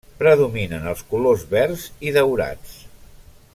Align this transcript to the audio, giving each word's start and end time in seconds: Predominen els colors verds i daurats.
Predominen 0.21 0.87
els 0.91 1.03
colors 1.11 1.45
verds 1.53 1.85
i 2.11 2.17
daurats. 2.19 2.75